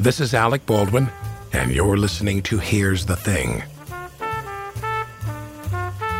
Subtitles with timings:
[0.00, 1.10] This is Alec Baldwin,
[1.52, 3.62] and you're listening to Here's the Thing.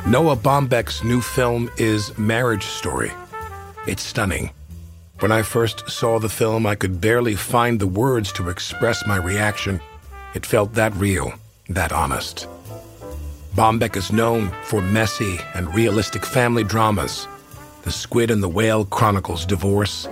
[0.06, 3.10] Noah Baumbach's new film is Marriage Story.
[3.86, 4.50] It's stunning.
[5.20, 9.16] When I first saw the film, I could barely find the words to express my
[9.16, 9.80] reaction.
[10.34, 11.32] It felt that real,
[11.70, 12.46] that honest.
[13.56, 17.26] Baumbach is known for messy and realistic family dramas.
[17.84, 20.06] The Squid and the Whale chronicles divorce,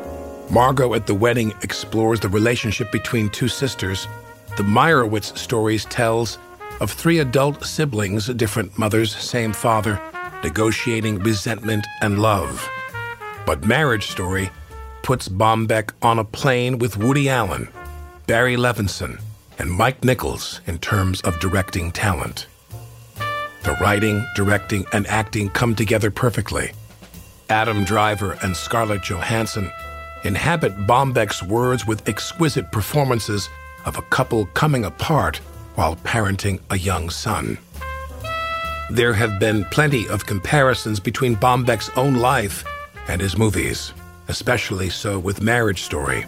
[0.50, 4.08] Margot at the Wedding explores the relationship between two sisters.
[4.56, 6.38] The Meyerowitz stories tells
[6.80, 10.00] of three adult siblings, different mothers, same father,
[10.42, 12.66] negotiating resentment and love.
[13.44, 14.50] But Marriage Story
[15.02, 17.68] puts Baumbach on a plane with Woody Allen,
[18.26, 19.20] Barry Levinson,
[19.58, 22.46] and Mike Nichols in terms of directing talent.
[23.64, 26.72] The writing, directing, and acting come together perfectly.
[27.50, 29.70] Adam Driver and Scarlett Johansson
[30.24, 33.48] inhabit Baumbach's words with exquisite performances
[33.84, 35.38] of a couple coming apart
[35.74, 37.58] while parenting a young son.
[38.90, 42.64] There have been plenty of comparisons between Baumbach's own life
[43.06, 43.92] and his movies,
[44.28, 46.24] especially so with Marriage Story.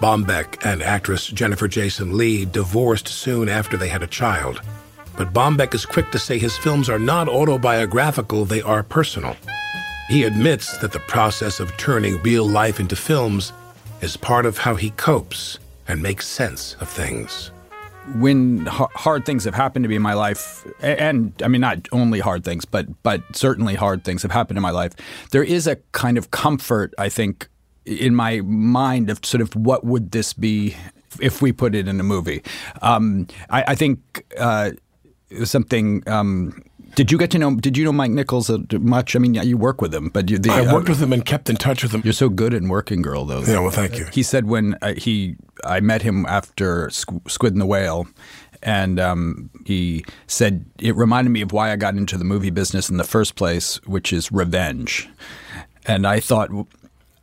[0.00, 4.60] Baumbach and actress Jennifer Jason Leigh divorced soon after they had a child.
[5.16, 9.36] But Baumbach is quick to say his films are not autobiographical, they are personal.
[10.08, 13.52] He admits that the process of turning real life into films
[14.02, 17.50] is part of how he copes and makes sense of things.
[18.16, 22.20] When hard things have happened to me in my life, and I mean not only
[22.20, 24.92] hard things, but but certainly hard things have happened in my life,
[25.30, 27.48] there is a kind of comfort I think
[27.86, 30.76] in my mind of sort of what would this be
[31.20, 32.42] if we put it in a movie.
[32.82, 34.72] Um, I, I, think uh,
[35.44, 36.02] something.
[36.06, 36.62] Um,
[36.94, 37.54] did you get to know?
[37.56, 39.16] Did you know Mike Nichols much?
[39.16, 41.24] I mean, you work with him, but you, the, I worked uh, with him and
[41.24, 42.02] kept in touch with him.
[42.04, 43.42] You're so good at Working Girl, though.
[43.42, 44.06] Yeah, well, thank you.
[44.12, 48.06] He said when uh, he I met him after Squid and the Whale,
[48.62, 52.88] and um, he said it reminded me of why I got into the movie business
[52.88, 55.08] in the first place, which is revenge.
[55.86, 56.50] And I thought,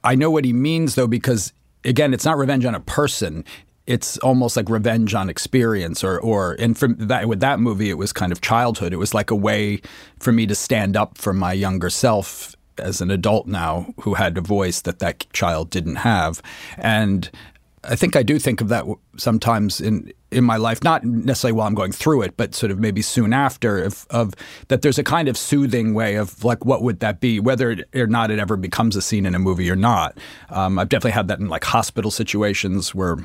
[0.03, 1.53] I know what he means though, because
[1.83, 3.43] again, it's not revenge on a person
[3.91, 7.97] it's almost like revenge on experience or or and from that with that movie it
[7.97, 9.81] was kind of childhood it was like a way
[10.17, 14.37] for me to stand up for my younger self as an adult now who had
[14.37, 16.41] a voice that that child didn't have
[16.77, 17.29] and
[17.83, 18.85] I think I do think of that
[19.17, 22.79] sometimes in in my life, not necessarily while I'm going through it, but sort of
[22.79, 24.33] maybe soon after, of, of
[24.69, 27.89] that there's a kind of soothing way of like, what would that be, whether it,
[27.93, 30.17] or not it ever becomes a scene in a movie or not.
[30.49, 33.17] Um, I've definitely had that in like hospital situations where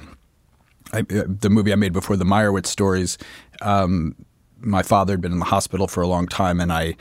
[0.92, 3.18] I, uh, the movie I made before the Meyerowitz stories.
[3.60, 4.14] Um,
[4.60, 6.96] my father had been in the hospital for a long time, and I.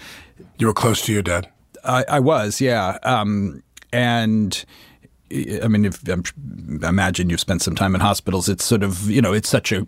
[0.57, 1.49] You were close to your dad.
[1.83, 4.65] I, I was, yeah, um, and.
[5.63, 6.23] I mean, if I'm,
[6.83, 8.47] imagine you've spent some time in hospitals.
[8.47, 9.85] It's sort of, you know, it's such a,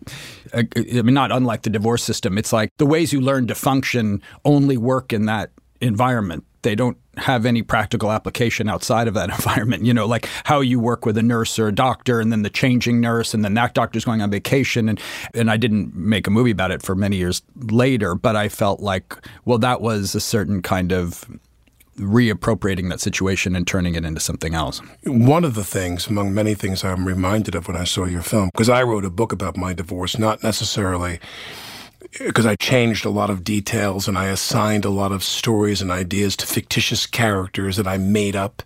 [0.52, 0.68] a.
[0.75, 2.40] I mean, not unlike the divorce system.
[2.40, 6.44] It's like the ways you learn to function only work in that environment.
[6.62, 9.85] They don't have any practical application outside of that environment.
[9.85, 12.50] You know, like how you work with a nurse or a doctor, and then the
[12.50, 14.89] changing nurse, and then that doctor's going on vacation.
[14.89, 15.00] And
[15.33, 18.80] and I didn't make a movie about it for many years later, but I felt
[18.80, 19.15] like,
[19.45, 21.25] well, that was a certain kind of
[21.98, 24.81] reappropriating that situation and turning it into something else.
[25.03, 28.50] One of the things, among many things, I'm reminded of when I saw your film,
[28.53, 31.19] because I wrote a book about my divorce, not necessarily
[32.19, 35.92] because I changed a lot of details and I assigned a lot of stories and
[35.92, 38.63] ideas to fictitious characters that I made up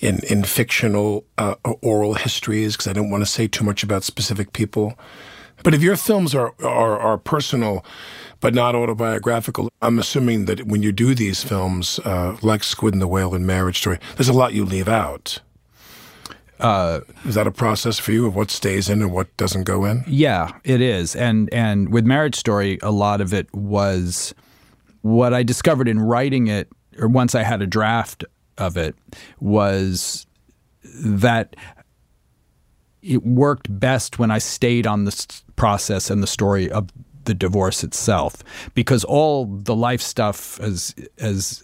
[0.00, 4.04] in in fictional uh, oral histories because I didn't want to say too much about
[4.04, 4.98] specific people.
[5.62, 7.84] But if your films are, are are personal,
[8.40, 13.02] but not autobiographical, I'm assuming that when you do these films, uh, like Squid and
[13.02, 15.40] the Whale and Marriage Story, there's a lot you leave out.
[16.60, 19.84] Uh, is that a process for you of what stays in and what doesn't go
[19.84, 20.04] in?
[20.06, 21.14] Yeah, it is.
[21.14, 24.34] And and with Marriage Story, a lot of it was
[25.02, 26.68] what I discovered in writing it,
[26.98, 28.24] or once I had a draft
[28.58, 28.94] of it,
[29.40, 30.26] was
[31.04, 31.56] that
[33.02, 36.88] it worked best when I stayed on the process and the story of
[37.26, 38.42] the divorce itself
[38.74, 41.62] because all the life stuff as as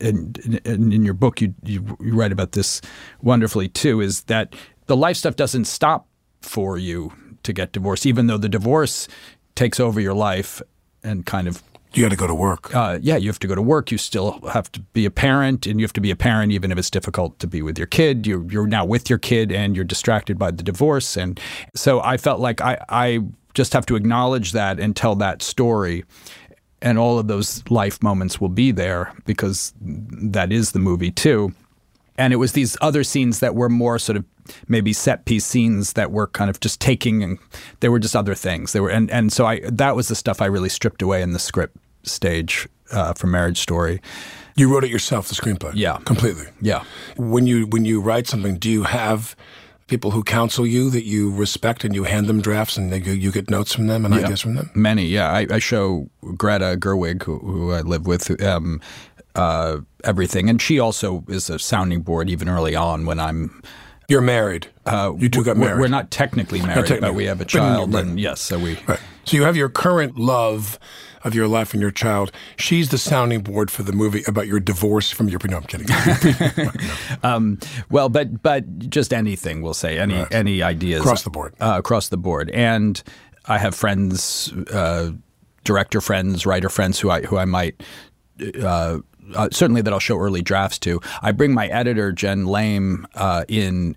[0.00, 0.34] in,
[0.64, 2.80] in, in your book you, you, you write about this
[3.20, 4.54] wonderfully too is that
[4.86, 6.06] the life stuff doesn't stop
[6.40, 7.12] for you
[7.42, 9.06] to get divorced even though the divorce
[9.54, 10.62] takes over your life
[11.04, 11.62] and kind of
[11.94, 12.74] you got to go to work.
[12.74, 13.90] Uh, yeah, you have to go to work.
[13.90, 16.72] You still have to be a parent, and you have to be a parent even
[16.72, 18.26] if it's difficult to be with your kid.
[18.26, 21.16] You're, you're now with your kid, and you're distracted by the divorce.
[21.16, 21.38] And
[21.74, 23.20] so I felt like I, I
[23.54, 26.04] just have to acknowledge that and tell that story.
[26.80, 31.52] And all of those life moments will be there because that is the movie too.
[32.18, 34.24] And it was these other scenes that were more sort of
[34.68, 37.38] maybe set piece scenes that were kind of just taking and
[37.80, 38.72] they were just other things.
[38.72, 41.32] They were and, and so I that was the stuff I really stripped away in
[41.32, 44.00] the script stage uh, for Marriage Story.
[44.54, 45.72] You wrote it yourself, the screenplay.
[45.74, 46.46] Yeah, completely.
[46.60, 46.84] Yeah.
[47.16, 49.34] When you when you write something, do you have
[49.86, 53.30] people who counsel you that you respect and you hand them drafts and they, you
[53.30, 54.22] get notes from them and yeah.
[54.22, 54.70] ideas from them?
[54.74, 55.30] Many, yeah.
[55.30, 58.80] I, I show Greta Gerwig, who, who I live with, um,
[59.34, 60.48] uh, everything.
[60.48, 63.62] And she also is a sounding board even early on when I'm.
[64.08, 64.66] You're married.
[64.84, 65.80] Uh, you two got married.
[65.80, 67.08] We're not technically married, not technically.
[67.08, 67.94] but we have a child.
[67.94, 68.04] Right.
[68.04, 68.78] And yes, so we.
[68.86, 69.00] Right.
[69.24, 70.78] So you have your current love
[71.24, 72.32] of your life and your child.
[72.56, 75.40] She's the sounding board for the movie about your divorce from your.
[75.44, 75.86] No, I'm kidding.
[77.22, 77.58] um,
[77.90, 80.34] well, but but just anything we'll say any right.
[80.34, 83.02] any ideas across the board uh, across the board, and
[83.46, 85.12] I have friends, uh,
[85.64, 87.82] director friends, writer friends who I who I might.
[88.60, 88.98] Uh,
[89.36, 91.00] uh, certainly, that I'll show early drafts to.
[91.22, 93.96] I bring my editor Jen Lame uh, in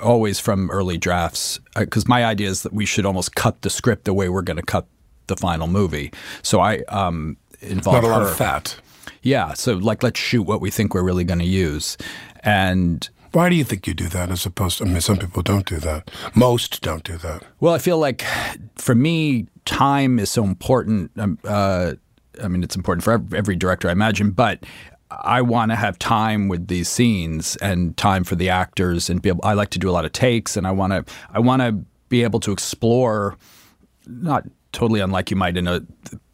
[0.00, 3.70] always from early drafts because uh, my idea is that we should almost cut the
[3.70, 4.86] script the way we're going to cut
[5.26, 6.12] the final movie.
[6.42, 8.12] So I um, involve not a her.
[8.12, 8.76] lot of fat.
[9.22, 11.96] Yeah, so like let's shoot what we think we're really going to use,
[12.44, 15.42] and why do you think you do that as opposed to, I mean, some people
[15.42, 16.10] don't do that.
[16.34, 17.42] Most don't do that.
[17.60, 18.24] Well, I feel like
[18.76, 21.10] for me, time is so important.
[21.18, 21.94] Um, uh,
[22.42, 24.64] I mean, it's important for every director, I imagine, but
[25.22, 29.30] I want to have time with these scenes and time for the actors and be
[29.30, 31.62] able, I like to do a lot of takes and I want to I want
[31.62, 31.72] to
[32.08, 33.36] be able to explore
[34.06, 35.80] not totally unlike you might in a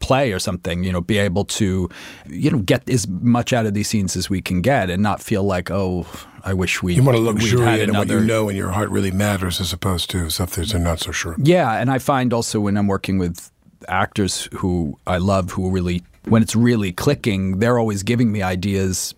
[0.01, 1.89] play or something, you know, be able to,
[2.27, 5.23] you know, get as much out of these scenes as we can get and not
[5.23, 6.07] feel like, oh,
[6.45, 6.95] I wish we.
[6.95, 10.11] You want to luxuriate in what you know and your heart really matters as opposed
[10.11, 11.37] to stuff that are not so sure.
[11.39, 13.51] Yeah, and I find also when I'm working with
[13.89, 19.15] actors who I love, who really, when it's really clicking, they're always giving me ideas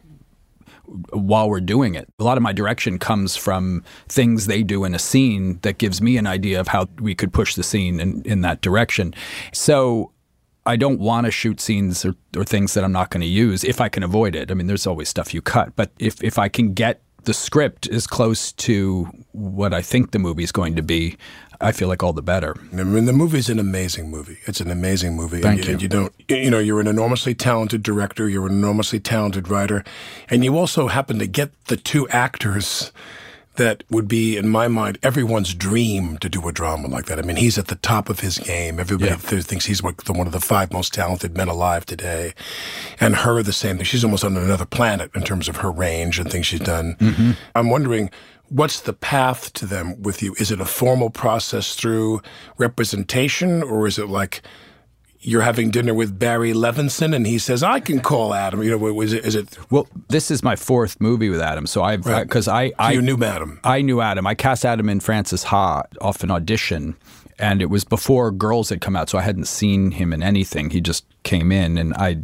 [1.12, 2.08] while we're doing it.
[2.18, 6.00] A lot of my direction comes from things they do in a scene that gives
[6.00, 9.14] me an idea of how we could push the scene in, in that direction.
[9.52, 10.12] So
[10.66, 13.64] I don't want to shoot scenes or, or things that I'm not going to use
[13.64, 14.50] if I can avoid it.
[14.50, 17.86] I mean, there's always stuff you cut, but if, if I can get the script
[17.88, 21.16] is close to what I think the movie is going to be,
[21.60, 22.54] I feel like all the better.
[22.72, 24.38] I mean, the movie's an amazing movie.
[24.46, 25.40] It's an amazing movie.
[25.40, 25.72] Thank and you.
[25.72, 28.28] And you don't, you know, you're an enormously talented director.
[28.28, 29.84] You're an enormously talented writer,
[30.28, 32.92] and you also happen to get the two actors
[33.56, 37.18] that would be, in my mind, everyone's dream to do a drama like that.
[37.18, 38.80] I mean, he's at the top of his game.
[38.80, 39.16] Everybody yeah.
[39.16, 39.94] thinks he's one
[40.26, 42.34] of the five most talented men alive today.
[42.98, 43.84] And her, the same thing.
[43.84, 46.96] She's almost on another planet in terms of her range and things she's done.
[46.98, 47.32] Mm-hmm.
[47.54, 48.10] I'm wondering,
[48.48, 50.34] what's the path to them with you?
[50.38, 52.22] Is it a formal process through
[52.58, 54.42] representation, or is it like
[55.24, 58.62] you're having dinner with Barry Levinson and he says, I can call Adam.
[58.62, 59.56] You know, is it, is it?
[59.70, 61.66] Well, this is my fourth movie with Adam.
[61.66, 62.74] So I've, because right.
[62.78, 63.58] I, I, so you knew Adam.
[63.64, 64.26] I knew Adam.
[64.26, 66.94] I cast Adam in Frances Ha off an audition.
[67.38, 69.08] And it was before Girls had come out.
[69.08, 70.68] So I hadn't seen him in anything.
[70.68, 72.18] He just came in and I,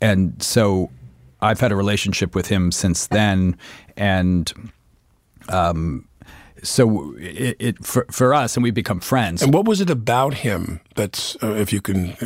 [0.00, 0.90] and so
[1.42, 3.56] I've had a relationship with him since then.
[3.96, 4.52] And,
[5.48, 6.08] um,
[6.64, 9.42] so it, it, for for us, and we become friends.
[9.42, 12.16] And what was it about him that's, uh, if you can?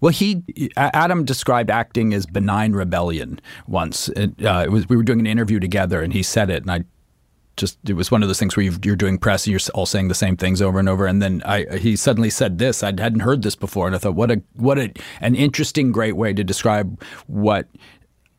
[0.00, 0.42] Well, he
[0.76, 4.08] Adam described acting as benign rebellion once.
[4.10, 6.70] It, uh, it was we were doing an interview together, and he said it, and
[6.70, 6.84] I
[7.60, 10.08] just it was one of those things where you're doing press and you're all saying
[10.08, 13.20] the same things over and over and then I he suddenly said this I hadn't
[13.20, 16.42] heard this before and I thought what a what a an interesting great way to
[16.42, 17.68] describe what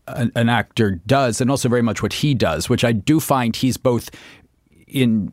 [0.07, 3.55] an, an actor does and also very much what he does which I do find
[3.55, 4.09] he's both
[4.91, 5.31] in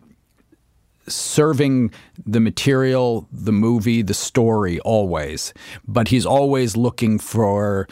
[1.07, 1.91] serving
[2.27, 5.55] the material, the movie, the story always,
[5.87, 7.89] but he's always looking for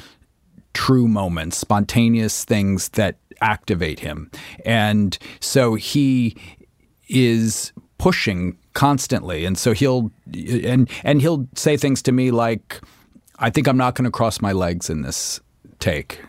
[0.75, 4.31] true moments, spontaneous things that activate him.
[4.65, 6.37] And so he
[7.09, 12.81] is pushing constantly, and so he'll and and he'll say things to me like,
[13.39, 15.41] "I think I'm not going to cross my legs in this
[15.79, 16.21] take."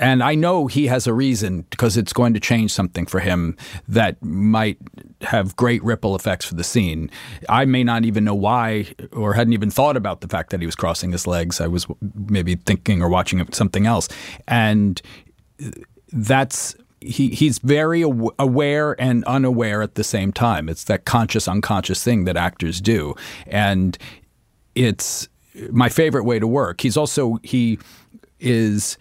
[0.00, 3.56] And I know he has a reason because it's going to change something for him
[3.86, 4.78] that might
[5.20, 7.10] have great ripple effects for the scene.
[7.50, 10.66] I may not even know why or hadn't even thought about the fact that he
[10.66, 11.60] was crossing his legs.
[11.60, 11.86] I was
[12.28, 14.08] maybe thinking or watching something else.
[14.48, 15.00] And
[16.12, 20.70] that's he he's very aware and unaware at the same time.
[20.70, 23.14] It's that conscious unconscious thing that actors do.
[23.46, 23.98] And
[24.74, 25.28] it's
[25.70, 26.80] my favorite way to work.
[26.80, 27.78] He's also he
[28.38, 28.96] is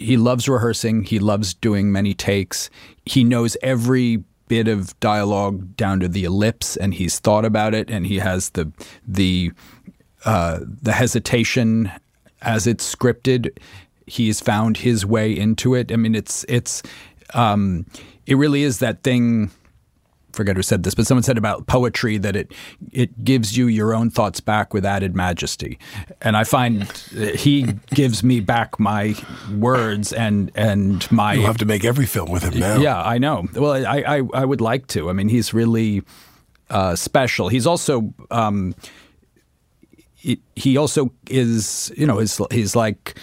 [0.00, 1.04] he loves rehearsing.
[1.04, 2.70] He loves doing many takes.
[3.04, 7.90] He knows every bit of dialogue down to the ellipse, and he's thought about it,
[7.90, 8.72] and he has the
[9.06, 9.52] the
[10.24, 11.92] uh, the hesitation
[12.42, 13.50] as it's scripted.
[14.06, 15.92] He's found his way into it.
[15.92, 16.82] I mean, it's it's
[17.34, 17.86] um,
[18.26, 19.50] it really is that thing
[20.32, 22.52] forget who said this, but someone said about poetry that it
[22.92, 25.78] it gives you your own thoughts back with added majesty,
[26.22, 26.84] and I find
[27.34, 29.14] he gives me back my
[29.54, 31.34] words and and my.
[31.34, 32.78] You'll have to make every film with him now.
[32.78, 33.46] Yeah, I know.
[33.54, 35.10] Well, I I, I would like to.
[35.10, 36.02] I mean, he's really
[36.68, 37.48] uh, special.
[37.48, 38.12] He's also.
[38.30, 38.74] Um,
[40.20, 43.18] he, he also is, you know, he's, he's like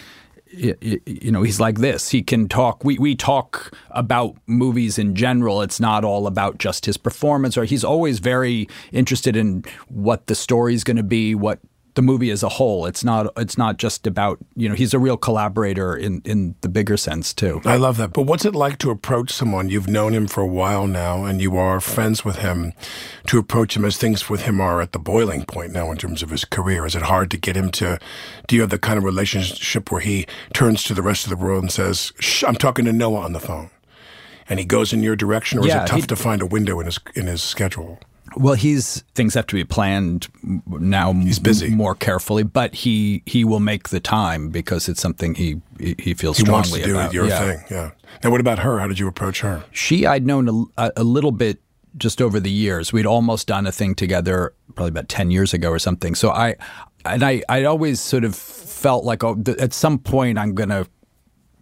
[0.51, 2.09] you know, he's like this.
[2.09, 2.83] He can talk.
[2.83, 5.61] We we talk about movies in general.
[5.61, 7.57] It's not all about just his performance.
[7.57, 11.59] Or he's always very interested in what the story's going to be, what
[11.97, 12.85] the movie as a whole.
[12.85, 16.69] It's not it's not just about you know he's a real collaborator in in the
[16.69, 17.59] bigger sense too.
[17.65, 18.13] I love that.
[18.13, 21.41] But what's it like to approach someone you've known him for a while now and
[21.41, 22.73] you are friends with him
[23.25, 26.21] to approach him as things with him are at the boiling point now in terms
[26.21, 26.85] of his career?
[26.85, 27.97] Is it hard to get him to?
[28.47, 31.43] Do you have the kind of relationship where he turns to the rest of the
[31.43, 33.71] world and says, Shh, "I'm talking to Noah on the phone,"
[34.47, 36.79] and he goes in your direction, or yeah, is it tough to find a window
[36.79, 37.99] in his in his schedule?
[38.37, 40.27] Well, he's things have to be planned
[40.67, 41.13] now.
[41.13, 41.69] He's busy.
[41.69, 46.37] more carefully, but he he will make the time because it's something he he feels
[46.37, 47.13] he strongly wants to do about.
[47.13, 47.39] Your yeah.
[47.39, 47.91] thing, yeah.
[48.23, 48.79] Now, what about her?
[48.79, 49.63] How did you approach her?
[49.71, 51.59] She, I'd known a, a little bit
[51.97, 52.93] just over the years.
[52.93, 56.15] We'd almost done a thing together, probably about ten years ago or something.
[56.15, 56.55] So I
[57.05, 60.85] and I I always sort of felt like oh, at some point I'm gonna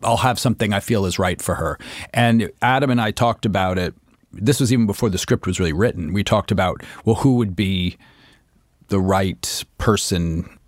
[0.04, 1.80] I'll have something I feel is right for her.
[2.14, 3.94] And Adam and I talked about it
[4.36, 6.14] this was even before the script was really written.
[6.14, 7.98] We talked about well, who would be
[8.88, 10.60] the right person,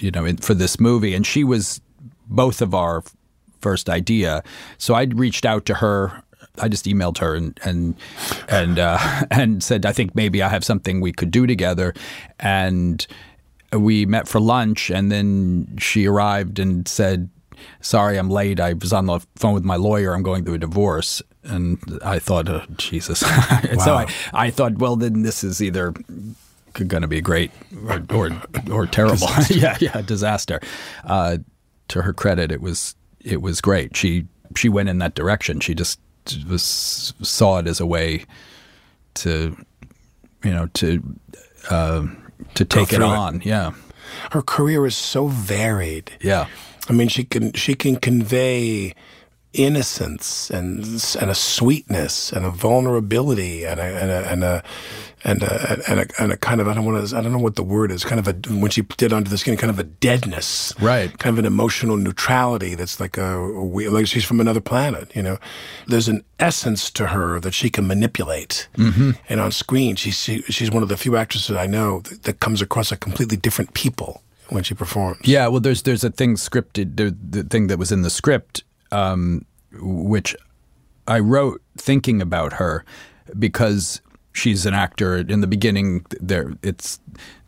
[0.00, 1.80] you know, for this movie, and she was
[2.26, 3.02] both of our
[3.60, 4.42] first idea.
[4.78, 6.22] So I reached out to her.
[6.60, 7.94] I just emailed her and and
[8.48, 8.98] and uh,
[9.30, 11.94] and said I think maybe I have something we could do together,
[12.38, 13.06] and
[13.72, 17.28] we met for lunch, and then she arrived and said,
[17.80, 18.60] "Sorry, I'm late.
[18.60, 20.14] I was on the phone with my lawyer.
[20.14, 23.22] I'm going through a divorce." And I thought, oh, Jesus.
[23.50, 23.84] and wow.
[23.84, 25.94] so I, I thought, well, then this is either
[26.72, 27.50] going to be great
[27.88, 29.28] or or, or terrible.
[29.50, 30.60] yeah, yeah, disaster.
[31.04, 31.38] Uh,
[31.88, 33.96] to her credit, it was it was great.
[33.96, 34.26] She
[34.56, 35.60] she went in that direction.
[35.60, 35.98] She just
[36.48, 38.24] was saw it as a way
[39.14, 39.56] to
[40.44, 41.02] you know to
[41.70, 42.06] uh,
[42.54, 43.36] to take it on.
[43.36, 43.46] It.
[43.46, 43.72] Yeah,
[44.32, 46.12] her career is so varied.
[46.20, 46.46] Yeah,
[46.88, 48.94] I mean, she can she can convey
[49.54, 50.78] innocence and
[51.20, 54.62] and a sweetness and a vulnerability and a and a and a
[55.24, 57.38] and a, and a, and a kind of I don't want to I don't know
[57.38, 59.78] what the word is kind of a when she did Under the Skin kind of
[59.78, 64.40] a deadness right kind of an emotional neutrality that's like a, a like she's from
[64.40, 65.38] another planet you know
[65.86, 69.12] there's an essence to her that she can manipulate mm-hmm.
[69.28, 72.40] and on screen she's she, she's one of the few actresses I know that, that
[72.40, 75.20] comes across a completely different people when she performs.
[75.24, 78.62] Yeah, well, there's there's a thing scripted, the, the thing that was in the script
[78.92, 80.36] um, which
[81.06, 82.84] I wrote thinking about her
[83.38, 84.00] because
[84.32, 85.16] she's an actor.
[85.16, 87.00] In the beginning, there it's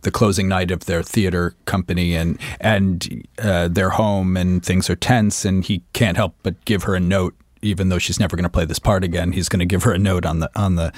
[0.02, 4.96] the closing night of their theater company, and and uh, their home, and things are
[4.96, 7.34] tense, and he can't help but give her a note.
[7.62, 9.92] Even though she's never going to play this part again, he's going to give her
[9.92, 10.92] a note on the on the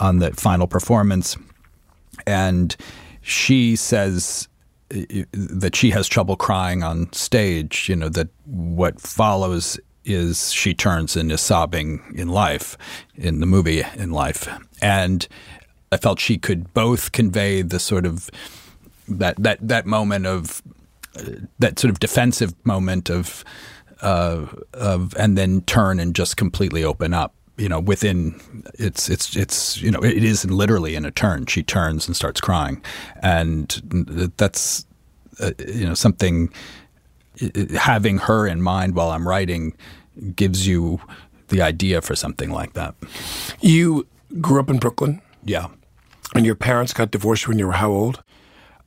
[0.00, 1.36] on the final performance,
[2.26, 2.76] and
[3.22, 4.48] she says
[4.94, 5.00] uh,
[5.32, 7.88] that she has trouble crying on stage.
[7.88, 9.78] You know that what follows
[10.08, 12.76] is she turns and is sobbing in life,
[13.14, 14.48] in the movie in life.
[14.80, 15.26] And
[15.92, 18.30] I felt she could both convey the sort of
[19.08, 20.62] that that that moment of
[21.16, 21.22] uh,
[21.58, 23.44] that sort of defensive moment of
[24.02, 27.34] uh, of and then turn and just completely open up.
[27.56, 28.40] You know, within
[28.74, 31.46] it's it's it's you know it is literally in a turn.
[31.46, 32.82] She turns and starts crying,
[33.22, 34.86] and that's
[35.40, 36.50] uh, you know something
[37.76, 39.74] having her in mind while I'm writing
[40.36, 41.00] gives you
[41.48, 42.94] the idea for something like that.
[43.60, 44.06] You
[44.40, 45.20] grew up in Brooklyn.
[45.44, 45.68] Yeah.
[46.34, 48.22] And your parents got divorced when you were how old?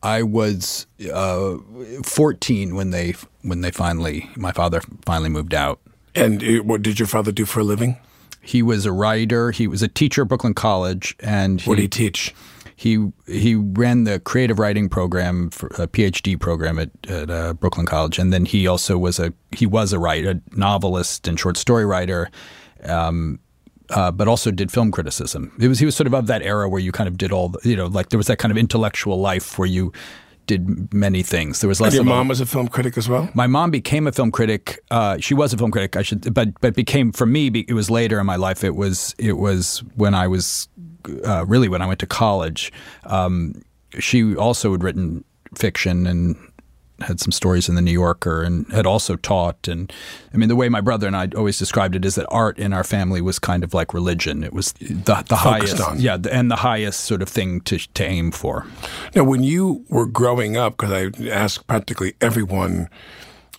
[0.03, 1.57] I was uh,
[2.03, 5.79] 14 when they when they finally my father finally moved out.
[6.15, 7.97] And what did your father do for a living?
[8.41, 9.51] He was a writer.
[9.51, 12.33] He was a teacher at Brooklyn College, and he, What did he teach?
[12.81, 17.85] He he ran the creative writing program for a PhD program at, at uh, Brooklyn
[17.85, 21.57] College, and then he also was a he was a writer, a novelist and short
[21.57, 22.31] story writer,
[22.85, 23.39] um,
[23.91, 25.51] uh, but also did film criticism.
[25.59, 27.49] It was he was sort of of that era where you kind of did all
[27.49, 29.93] the, you know like there was that kind of intellectual life where you
[30.47, 31.61] did many things.
[31.61, 31.93] There was less.
[31.93, 33.29] And your of a- mom was a film critic as well?
[33.35, 34.79] my mom became a film critic.
[34.89, 35.95] Uh, she was a film critic.
[35.95, 37.47] I should, but but became for me.
[37.47, 38.63] It was later in my life.
[38.63, 40.67] It was it was when I was
[41.25, 42.71] uh, really when I went to college.
[43.05, 43.61] Um,
[43.99, 45.23] she also had written
[45.55, 46.35] fiction and
[47.01, 49.67] had some stories in the New Yorker and had also taught.
[49.67, 49.91] And
[50.33, 52.73] I mean, the way my brother and I always described it is that art in
[52.73, 54.43] our family was kind of like religion.
[54.43, 54.93] It was the
[55.27, 55.99] the Focused highest, on.
[55.99, 58.67] yeah, the- and the highest sort of thing to to aim for.
[59.15, 62.87] Now, when you were growing up, because I ask practically everyone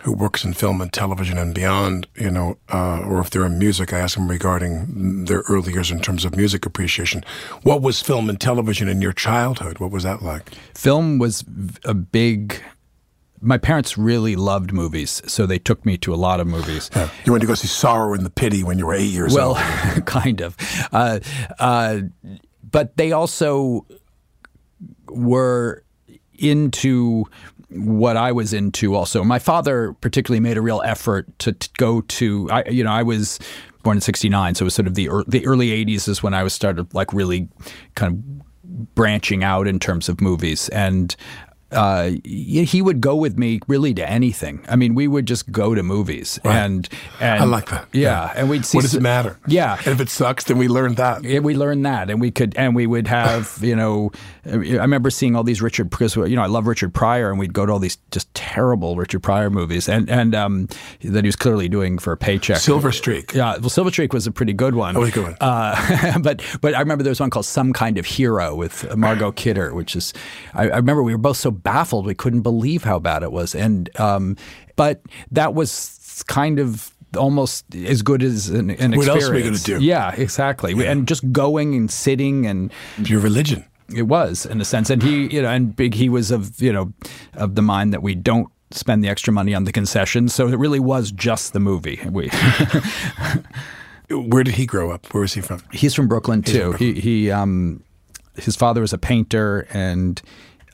[0.03, 3.59] who works in film and television and beyond, you know, uh, or if they're in
[3.59, 7.25] music, I ask them regarding their early years in terms of music appreciation.
[7.63, 9.79] What was film and television in your childhood?
[9.79, 10.51] What was that like?
[10.75, 11.45] film was
[11.85, 12.61] a big
[13.41, 16.91] my parents really loved movies so they took me to a lot of movies
[17.25, 19.49] You went to go see Sorrow and the Pity when you were eight years well
[19.49, 19.57] old.
[19.57, 20.57] Well, kind of
[20.93, 21.21] uh,
[21.59, 22.01] uh,
[22.69, 23.87] but they also
[25.09, 25.85] were
[26.39, 27.25] into
[27.75, 29.25] what I was into also.
[29.25, 33.03] My father particularly made a real effort to, to go to I you know I
[33.03, 33.39] was
[33.83, 36.35] born in 69 so it was sort of the ear- the early 80s is when
[36.35, 37.49] I was started like really
[37.95, 41.15] kind of branching out in terms of movies and
[41.73, 44.65] uh, he would go with me really to anything.
[44.69, 46.89] I mean, we would just go to movies, and
[47.21, 47.89] and I like that.
[47.93, 48.79] Yeah, and we'd see.
[48.79, 49.39] What does it matter?
[49.47, 51.25] Yeah, And if it sucks, then we learned that.
[51.25, 54.11] yeah, we learned that, and we could, and we would have, you know,
[54.47, 57.53] I remember seeing all these Richard because you know I love Richard Pryor, and we'd
[57.53, 60.69] go to all these just terrible Richard Pryor movies, and and um,
[61.03, 62.59] that he was clearly doing for a paycheck.
[62.59, 63.33] Silver Streak.
[63.35, 64.95] Yeah, well, Silver Streak was a pretty good one.
[64.95, 65.37] That was a good one.
[65.41, 69.33] Uh, but but I remember there was one called Some Kind of Hero with Margot
[69.33, 70.13] Kidder, which is
[70.55, 73.55] I, I remember we were both so baffled we couldn't believe how bad it was,
[73.55, 74.37] and um,
[74.77, 79.29] but that was kind of almost as good as an, an What else experience.
[79.29, 79.85] are we gonna do?
[79.85, 80.87] Yeah, exactly.
[80.87, 83.65] And just going and sitting and Your religion.
[83.95, 84.89] it was in a sense.
[84.91, 86.93] And he, you know, and big he was of you know
[87.35, 90.35] of the mind that we don't spend the extra money on the concessions.
[90.35, 92.01] So it really was just the movie.
[92.11, 92.31] We,
[94.11, 95.07] Where did he grow up?
[95.15, 95.63] Where was he from?
[95.73, 96.53] he's from Brooklyn too.
[96.61, 96.95] from Brooklyn.
[96.97, 97.83] He he um
[98.37, 100.21] his father was a painter and.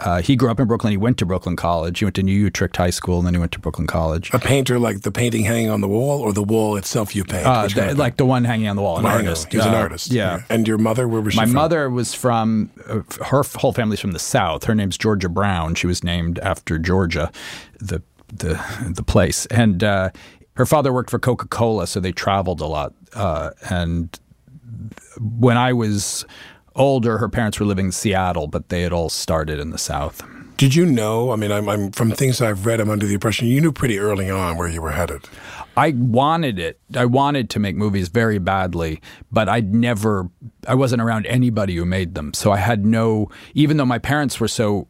[0.01, 0.93] Uh, he grew up in Brooklyn.
[0.93, 1.99] He went to Brooklyn College.
[1.99, 4.31] He went to New Utrecht High School, and then he went to Brooklyn College.
[4.33, 7.45] A painter like the painting hanging on the wall or the wall itself you paint?
[7.47, 9.11] Uh, the- like the one hanging on the wall, an thing?
[9.11, 9.29] I know.
[9.31, 9.51] artist.
[9.51, 10.11] He was an Uh, artist.
[10.13, 10.43] Yeah.
[10.49, 11.55] And your mother, where was she My from?
[11.55, 14.65] mother was from, uh, her whole family's from the South.
[14.65, 15.75] Her name's Georgia Brown.
[15.75, 17.31] She was named after Georgia,
[17.81, 18.01] the
[18.33, 18.61] the
[18.95, 19.47] the place.
[19.47, 20.11] And uh,
[20.55, 22.93] her father worked for Coca Cola, so they traveled a lot.
[23.15, 24.17] Uh, and
[25.21, 26.25] when I was
[26.79, 30.23] older, her parents were living in Seattle, but they had all started in the South.
[30.57, 31.31] Did you know?
[31.31, 32.81] I mean, I'm, I'm from things I've read.
[32.81, 35.23] I'm under the impression you knew pretty early on where you were headed.
[35.77, 36.81] I wanted it.
[36.97, 40.29] I wanted to make movies very badly, but I'd never,
[40.67, 42.35] I wasn't around anybody who made them.
[42.35, 44.88] So I had no, even though my parents were so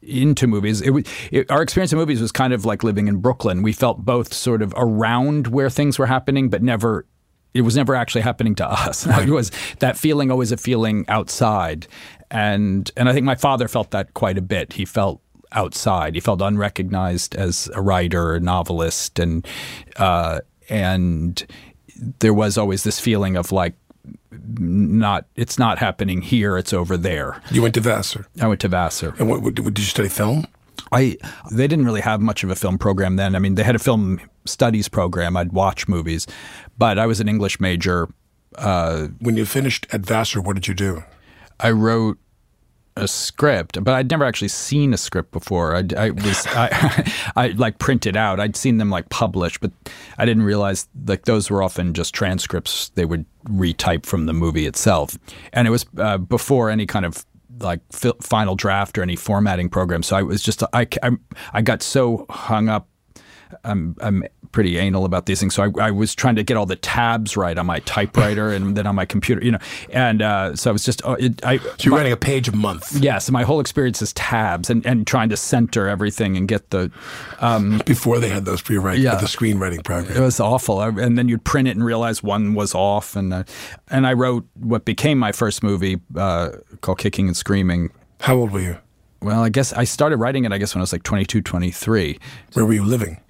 [0.00, 3.16] into movies, it, was- it, our experience in movies was kind of like living in
[3.16, 3.62] Brooklyn.
[3.62, 7.06] We felt both sort of around where things were happening, but never,
[7.54, 9.06] it was never actually happening to us.
[9.10, 11.86] it was that feeling always a feeling outside.
[12.30, 14.72] And, and I think my father felt that quite a bit.
[14.72, 15.20] He felt
[15.52, 16.14] outside.
[16.14, 19.46] He felt unrecognized as a writer, a novelist, and
[19.96, 21.46] uh, and
[22.20, 23.74] there was always this feeling of like
[24.58, 26.56] not it's not happening here.
[26.56, 27.40] It's over there.
[27.50, 28.26] You went to Vassar.
[28.40, 29.14] I went to Vassar.
[29.18, 30.46] And what, what, did you study film?
[30.90, 31.16] I
[31.50, 33.36] they didn't really have much of a film program then.
[33.36, 35.36] I mean, they had a film studies program.
[35.36, 36.26] I'd watch movies,
[36.82, 38.08] but I was an English major.
[39.20, 41.04] When you finished at Vassar, what did you do?
[41.60, 42.18] I wrote
[42.96, 45.76] a script, but I'd never actually seen a script before.
[45.76, 48.40] I, I was I, I like printed out.
[48.40, 49.70] I'd seen them like published, but
[50.18, 54.66] I didn't realize like those were often just transcripts they would retype from the movie
[54.66, 55.16] itself,
[55.52, 57.24] and it was uh, before any kind of
[57.60, 60.02] like fi- final draft or any formatting program.
[60.02, 61.10] So I was just I, I
[61.52, 62.88] I got so hung up.
[63.64, 65.54] I'm I'm pretty anal about these things.
[65.54, 68.76] So I, I was trying to get all the tabs right on my typewriter and
[68.76, 69.58] then on my computer, you know.
[69.90, 71.58] And uh, so I was just uh, it, I.
[71.58, 74.84] So you're my- writing a page a month Yes, my whole experience is tabs and,
[74.86, 76.90] and trying to center everything and get the.
[77.86, 79.14] before they had those pre-write Yeah.
[79.16, 80.16] the screenwriting program.
[80.16, 83.32] It was awful, I- and then you'd print it and realize one was off, and
[83.32, 83.44] uh,
[83.88, 87.90] and I wrote what became my first movie uh, called Kicking and Screaming.
[88.20, 88.78] How old were you?
[89.20, 90.52] Well, I guess I started writing it.
[90.52, 92.18] I guess when I was like 22, 23.
[92.54, 93.20] Where were you living?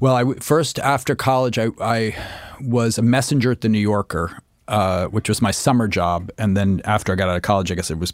[0.00, 2.16] Well, I first after college, I, I
[2.60, 6.80] was a messenger at the New Yorker, uh, which was my summer job, and then
[6.84, 8.12] after I got out of college, I guess it was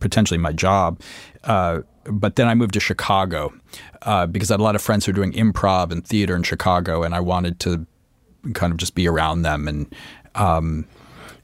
[0.00, 1.00] potentially my job.
[1.44, 3.52] Uh, but then I moved to Chicago
[4.02, 6.42] uh, because I had a lot of friends who were doing improv and theater in
[6.42, 7.86] Chicago, and I wanted to
[8.54, 9.94] kind of just be around them and.
[10.34, 10.86] Um,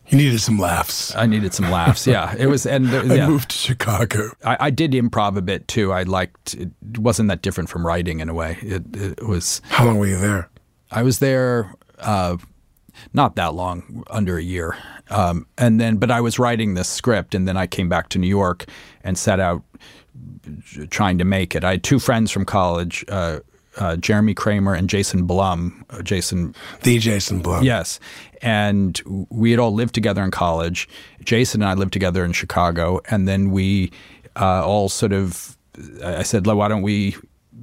[0.09, 1.15] You needed some laughs.
[1.17, 2.07] I needed some laughs.
[2.07, 4.31] Yeah, it was, and uh, I moved to Chicago.
[4.45, 5.93] I, I did improv a bit too.
[5.93, 6.55] I liked.
[6.55, 8.59] It wasn't that different from writing in a way.
[8.63, 9.61] It, it was.
[9.69, 10.49] How long were you there?
[10.93, 12.37] I was there uh,
[13.13, 14.77] not that long, under a year.
[15.11, 18.19] Um, and then, but I was writing this script, and then I came back to
[18.19, 18.67] New York
[19.05, 19.63] and set out
[20.91, 21.65] trying to make it.
[21.65, 23.41] I had two friends from college, uh,
[23.77, 25.85] uh, Jeremy Kramer and Jason Blum.
[25.91, 27.65] Uh, Jason, The Jason Blum.
[27.65, 28.01] yes,
[28.43, 30.89] and we had all lived together in college.
[31.25, 33.91] Jason and I lived together in Chicago, and then we
[34.41, 35.57] uh, all sort of.
[36.05, 37.17] I said, "Why don't we?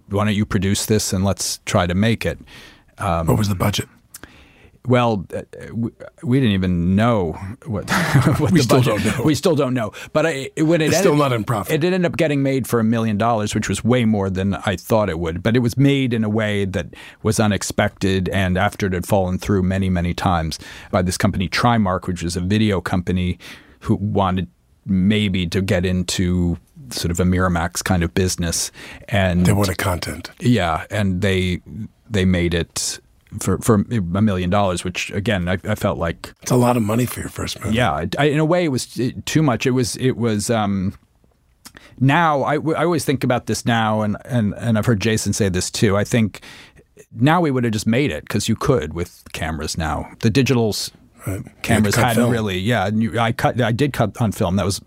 [0.10, 2.38] Why don't you produce this and let's try to make it."
[2.99, 3.88] What was the budget?
[4.86, 5.43] Well, uh,
[5.74, 5.91] we,
[6.24, 7.34] we didn't even know
[7.65, 7.89] what,
[8.39, 9.24] what We still budget- don't know.
[9.24, 9.93] We still don't know.
[10.12, 11.74] But I, when it It's ended, still not in profit.
[11.76, 14.56] It did end up getting made for a million dollars, which was way more than
[14.56, 15.41] I thought it would.
[15.41, 16.88] But it was made in a way that
[17.22, 20.60] was unexpected, and after it had fallen through many, many times
[20.91, 23.39] by this company Trimark, which was a video company
[23.80, 24.48] who wanted
[24.86, 26.58] maybe to get into
[26.89, 28.69] sort of a Miramax kind of business,
[29.08, 30.30] and They wanted content.
[30.41, 31.62] yeah, and they
[32.10, 33.00] they made it
[33.39, 36.84] for for a million dollars, which again I, I felt like It's a lot of
[36.84, 37.76] money for your first movie.
[37.76, 39.65] yeah, I, in a way it was too much.
[39.65, 40.50] It was it was.
[40.50, 40.93] Um,
[42.00, 45.50] now I, I always think about this now, and, and and I've heard Jason say
[45.50, 45.98] this too.
[45.98, 46.41] I think
[47.12, 50.10] now we would have just made it because you could with cameras now.
[50.19, 50.91] The digitals
[51.62, 52.32] cameras cut hadn't film.
[52.32, 52.58] really.
[52.60, 53.62] Yeah, and you, I cut.
[53.62, 54.56] I did cut on film.
[54.58, 54.82] That was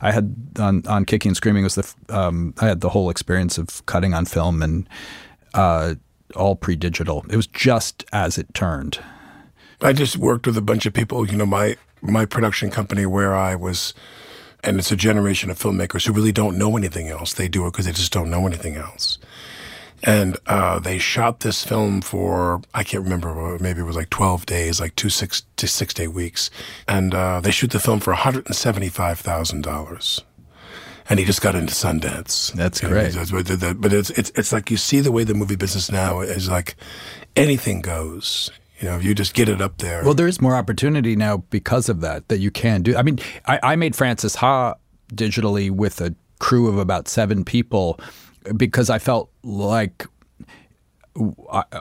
[0.00, 3.58] I had on on Kicking and Screaming was the um, I had the whole experience
[3.58, 4.88] of cutting on film and
[5.54, 5.94] uh,
[6.36, 7.24] all pre digital.
[7.28, 8.98] It was just as it turned.
[9.80, 11.28] I just worked with a bunch of people.
[11.28, 13.94] You know, my my production company where I was,
[14.62, 17.32] and it's a generation of filmmakers who really don't know anything else.
[17.32, 19.18] They do it because they just don't know anything else.
[20.04, 24.46] And uh, they shot this film for I can't remember maybe it was like twelve
[24.46, 26.50] days, like two six to six day weeks,
[26.88, 30.22] and uh, they shoot the film for one hundred and seventy five thousand dollars.
[31.12, 32.54] And he just got into Sundance.
[32.54, 33.12] That's know, great.
[33.12, 36.48] the- But it's it's it's like you see the way the movie business now is
[36.48, 36.74] like
[37.36, 38.50] anything goes.
[38.80, 40.02] You know, you just get it up there.
[40.02, 42.96] Well, there is more opportunity now because of that that you can do.
[42.96, 44.76] I mean, I, I made Frances Ha
[45.14, 48.00] digitally with a crew of about seven people
[48.56, 50.06] because I felt like.
[51.14, 51.34] In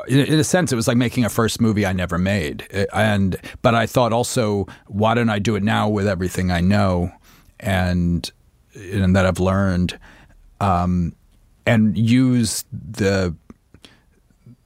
[0.09, 3.75] in a sense, it was like making a first movie I never made, and but
[3.75, 7.13] I thought also, why don't I do it now with everything I know,
[7.61, 8.29] and
[8.75, 9.97] and that I've learned,
[10.59, 11.15] um,
[11.65, 13.35] and use the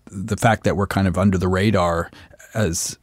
[0.08, 2.10] the fact that we're kind of under the radar
[2.54, 2.98] as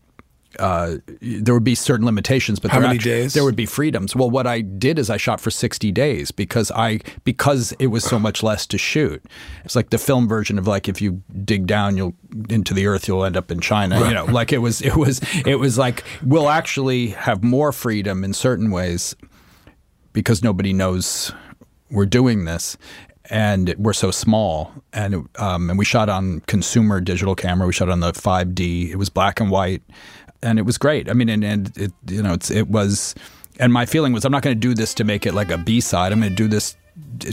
[0.58, 3.32] uh, there would be certain limitations, but How there many days?
[3.32, 4.14] there would be freedoms.
[4.14, 8.04] Well, what I did is I shot for sixty days because I because it was
[8.04, 9.24] so much less to shoot.
[9.64, 12.14] It's like the film version of like if you dig down, you'll
[12.50, 13.98] into the earth, you'll end up in China.
[14.06, 18.22] You know, like it was it was it was like we'll actually have more freedom
[18.22, 19.16] in certain ways
[20.12, 21.32] because nobody knows
[21.90, 22.76] we're doing this
[23.30, 24.72] and we're so small.
[24.92, 27.66] And um, and we shot on consumer digital camera.
[27.66, 29.82] We shot on the 5D it was black and white
[30.42, 31.08] and it was great.
[31.08, 33.14] I mean and, and it you know it's it was
[33.60, 35.58] and my feeling was I'm not going to do this to make it like a
[35.58, 36.12] B-side.
[36.12, 36.76] I'm going to do this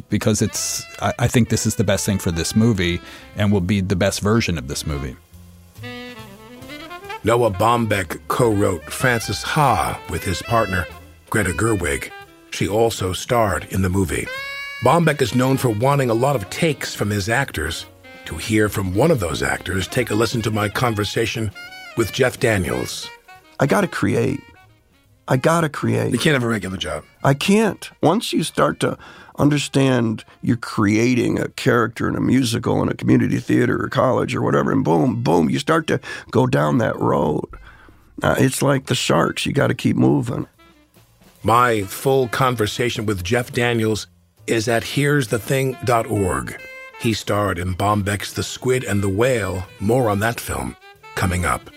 [0.10, 3.02] because it's I, I think this is the best thing for this movie
[3.36, 5.16] and will be the best version of this movie.
[7.26, 10.88] Noah Baumbach co-wrote Frances Ha with his partner,
[11.30, 12.12] Greta Gerwig.
[12.52, 14.28] She also starred in the movie.
[14.84, 17.86] Baumbach is known for wanting a lot of takes from his actors.
[18.26, 21.52] To hear from one of those actors, take a listen to my conversation
[21.98, 23.10] with Jeff Daniels.
[23.60, 24.40] I got to create.
[25.28, 26.12] I got to create.
[26.12, 27.04] You can't have a regular job.
[27.24, 27.90] I can't.
[28.02, 28.98] Once you start to
[29.38, 34.42] understand you're creating a character in a musical in a community theater or college or
[34.42, 36.00] whatever, and boom, boom, you start to
[36.32, 37.46] go down that road.
[38.22, 39.46] Uh, it's like the sharks.
[39.46, 40.48] You got to keep moving.
[41.44, 44.08] My full conversation with Jeff Daniels
[44.46, 46.62] is at here'sthething.org.
[47.00, 49.66] He starred in Baumbach's The Squid and the Whale.
[49.80, 50.76] More on that film
[51.16, 51.70] coming up.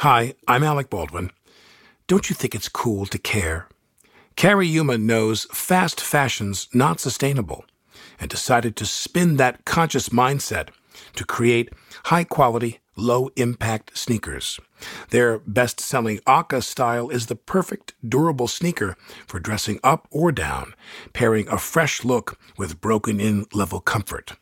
[0.00, 1.30] Hi, I'm Alec Baldwin.
[2.08, 3.68] Don't you think it's cool to care?
[4.36, 7.64] Cariuma knows fast fashion's not sustainable
[8.20, 10.68] and decided to spin that conscious mindset
[11.14, 11.70] to create
[12.04, 14.58] high quality, low impact sneakers.
[15.10, 20.74] Their best selling Aka style is the perfect durable sneaker for dressing up or down,
[21.12, 24.32] pairing a fresh look with broken in level comfort.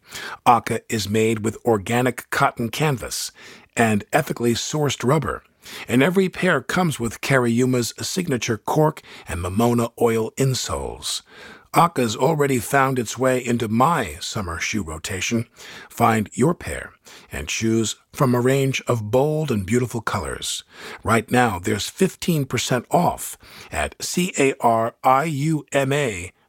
[0.47, 3.33] Aka is made with organic cotton canvas
[3.77, 5.43] and ethically sourced rubber
[5.89, 11.23] and every pair comes with Carrie signature cork and Mamona oil insoles.
[11.73, 15.47] Aka's already found its way into my summer shoe rotation.
[15.89, 16.93] Find your pair
[17.31, 20.65] and choose from a range of bold and beautiful colors.
[21.05, 23.39] Right now, there's 15% off
[23.71, 24.53] at C-A-R-I-U-M-A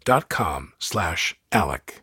[0.03, 2.01] dot com slash Alec.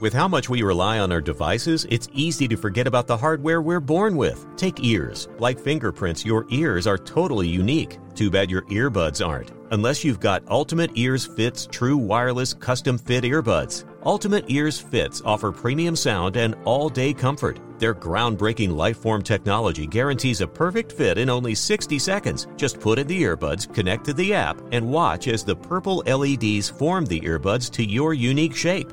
[0.00, 3.62] With how much we rely on our devices, it's easy to forget about the hardware
[3.62, 4.44] we're born with.
[4.56, 5.28] Take ears.
[5.38, 7.98] Like fingerprints, your ears are totally unique.
[8.14, 9.52] Too bad your earbuds aren't.
[9.74, 13.84] Unless you've got Ultimate Ears Fits true wireless custom fit earbuds.
[14.04, 17.58] Ultimate Ears Fits offer premium sound and all day comfort.
[17.80, 22.46] Their groundbreaking LightForm technology guarantees a perfect fit in only 60 seconds.
[22.56, 26.68] Just put in the earbuds, connect to the app, and watch as the purple LEDs
[26.68, 28.92] form the earbuds to your unique shape.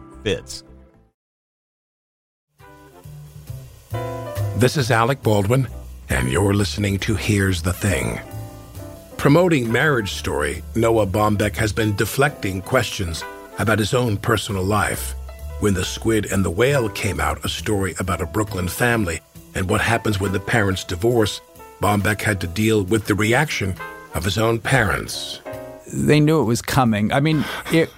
[0.23, 0.63] fits.
[4.57, 5.67] This is Alec Baldwin,
[6.09, 8.19] and you're listening to Here's the Thing.
[9.17, 13.23] Promoting Marriage Story, Noah Baumbach has been deflecting questions
[13.59, 15.15] about his own personal life.
[15.61, 19.19] When The Squid and the Whale came out, a story about a Brooklyn family
[19.53, 21.41] and what happens when the parents divorce,
[21.81, 23.75] Baumbach had to deal with the reaction
[24.13, 25.41] of his own parents.
[25.91, 27.11] They knew it was coming.
[27.11, 27.89] I mean, it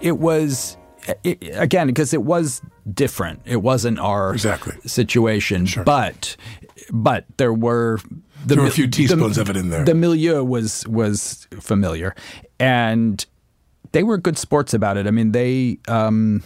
[0.00, 0.76] it was
[1.22, 2.62] it, again because it was
[2.92, 3.42] different.
[3.44, 4.76] It wasn't our Exactly.
[4.86, 6.36] situation, but
[6.92, 7.98] but there were
[8.46, 9.84] the, There were a few teaspoons the- of it in there.
[9.84, 12.14] The milieu was was familiar,
[12.60, 13.24] and
[13.92, 15.06] they were good sports about it.
[15.06, 15.78] I mean, they.
[15.88, 16.42] Um,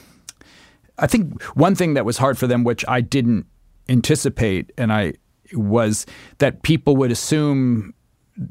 [0.99, 3.47] I think one thing that was hard for them, which I didn't
[3.89, 5.15] anticipate, and I
[5.55, 6.05] was
[6.39, 7.95] that people would assume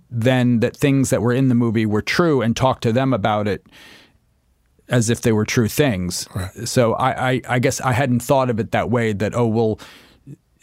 [0.09, 3.47] then that things that were in the movie were true and talk to them about
[3.47, 3.65] it
[4.89, 6.27] as if they were true things.
[6.65, 9.13] So I, I, I guess I hadn't thought of it that way.
[9.13, 9.79] That oh well,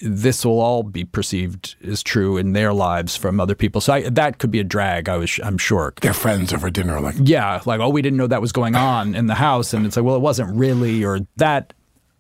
[0.01, 3.81] this will all be perceived as true in their lives from other people.
[3.81, 5.09] So I, that could be a drag.
[5.09, 5.95] I was I'm sure.
[6.01, 9.15] Their friends over dinner, like, Yeah, like oh, we didn't know that was going on
[9.15, 11.73] in the house, and it's like, well, it wasn't really, or that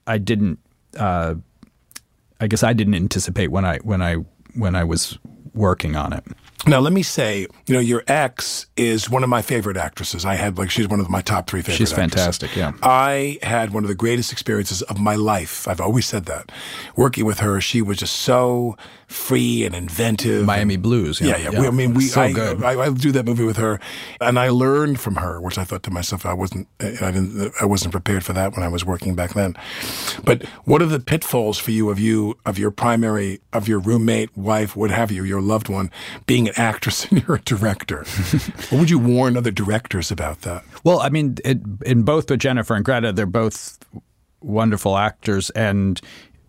[0.06, 0.58] I didn't.
[0.96, 1.34] Uh,
[2.40, 4.16] I guess I didn't anticipate when I when I
[4.54, 5.18] when I was
[5.54, 6.24] working on it.
[6.66, 10.24] Now, let me say, you know, your ex is one of my favorite actresses.
[10.24, 12.14] I had, like, she's one of my top three favorite She's actresses.
[12.14, 12.72] fantastic, yeah.
[12.82, 15.68] I had one of the greatest experiences of my life.
[15.68, 16.50] I've always said that.
[16.96, 20.46] Working with her, she was just so free and inventive.
[20.46, 21.20] Miami Blues.
[21.20, 21.50] Yeah, yeah.
[21.50, 22.04] We, I mean, we.
[22.06, 22.64] so I, good.
[22.64, 23.78] I, I do that movie with her,
[24.20, 27.66] and I learned from her, which I thought to myself, I wasn't, I didn't, I
[27.66, 29.54] wasn't prepared for that when I was working back then.
[30.24, 34.36] But what are the pitfalls for you of you of your primary of your roommate,
[34.36, 35.90] wife, what have you, your loved one,
[36.26, 38.04] being actress and you're a director?
[38.70, 40.64] what would you warn other directors about that?
[40.84, 43.78] Well, I mean, it, in both with Jennifer and Greta, they're both
[44.40, 46.00] wonderful actors, and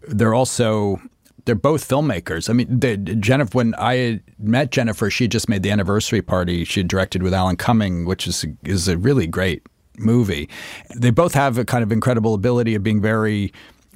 [0.08, 1.00] they're also
[1.46, 2.50] they're both filmmakers.
[2.50, 3.58] I mean, they, Jennifer.
[3.58, 6.66] When I met Jennifer, she had just made the anniversary party.
[6.66, 9.64] She directed with Alan Cumming, which is is a really great
[9.98, 10.50] movie.
[10.96, 13.54] They both have a kind of incredible ability of being very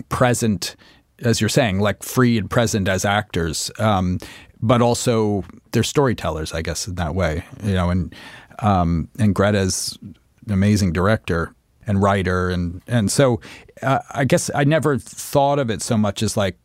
[0.09, 0.75] present,
[1.19, 3.71] as you're saying, like free and present as actors.
[3.79, 4.19] Um,
[4.61, 7.45] but also they're storytellers, I guess, in that way.
[7.63, 8.13] You know, and
[8.59, 11.53] um, and Greta's an amazing director
[11.87, 13.41] and writer, and and so
[13.81, 16.57] uh, I guess I never thought of it so much as like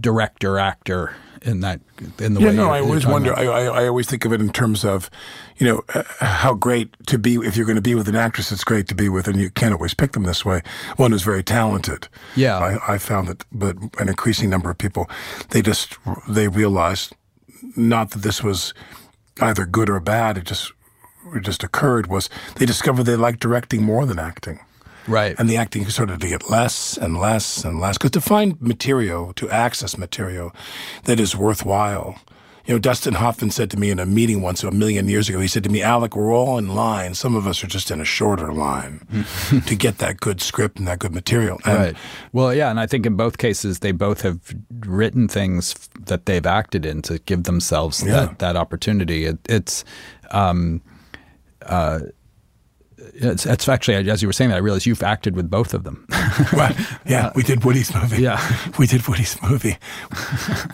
[0.00, 1.80] director actor in that
[2.18, 2.54] in the Yeah, way.
[2.56, 3.36] no, you're- I always wonder.
[3.38, 5.10] I, I, I always think of it in terms of,
[5.58, 8.50] you know, uh, how great to be if you're going to be with an actress.
[8.50, 10.62] It's great to be with, and you can't always pick them this way.
[10.96, 12.08] One who's very talented.
[12.34, 12.58] Yeah.
[12.58, 15.08] I, I found that, but an increasing number of people,
[15.50, 17.12] they just they realized
[17.76, 18.72] not that this was
[19.40, 20.38] either good or bad.
[20.38, 20.72] It just
[21.34, 24.60] it just occurred was they discovered they liked directing more than acting.
[25.06, 25.34] Right.
[25.38, 27.96] And the acting started to get less and less and less.
[27.98, 30.52] Because to find material, to access material
[31.04, 32.18] that is worthwhile,
[32.64, 35.38] you know, Dustin Hoffman said to me in a meeting once a million years ago,
[35.38, 37.14] he said to me, Alec, we're all in line.
[37.14, 39.06] Some of us are just in a shorter line
[39.66, 41.60] to get that good script and that good material.
[41.64, 41.96] And right.
[42.32, 44.40] Well, yeah, and I think in both cases they both have
[44.80, 48.12] written things that they've acted in to give themselves Yeah.
[48.26, 49.26] that that opportunity.
[49.26, 49.84] It, it's.
[50.32, 50.82] Um,
[51.64, 52.00] uh,
[52.98, 55.84] it's, it's actually, as you were saying that, I realized you've acted with both of
[55.84, 56.06] them.
[56.52, 58.22] Well, yeah, we did Woody's movie.
[58.22, 58.38] Yeah.
[58.78, 59.78] we did Woody's movie.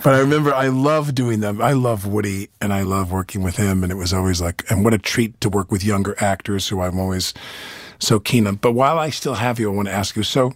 [0.02, 1.62] but I remember I love doing them.
[1.62, 3.84] I love Woody, and I love working with him.
[3.84, 6.80] And it was always like, and what a treat to work with younger actors who
[6.80, 7.32] I'm always
[8.00, 8.56] so keen on.
[8.56, 10.24] But while I still have you, I want to ask you.
[10.24, 10.52] So,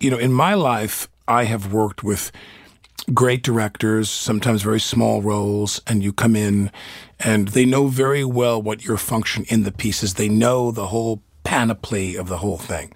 [0.00, 2.32] you know, in my life, I have worked with
[3.14, 6.70] great directors, sometimes very small roles, and you come in
[7.20, 10.14] and they know very well what your function in the piece is.
[10.14, 12.92] They know the whole panoply of the whole thing.